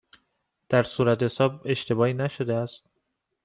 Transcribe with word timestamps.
در 0.69 0.83
صورتحساب 0.83 1.61
اشتباهی 1.65 2.13
نشده 2.13 2.53
است؟ 2.55 2.83